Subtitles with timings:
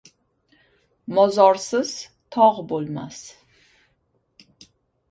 [1.17, 1.93] •Mozorsiz
[2.37, 3.21] tog‘ bo‘lmas.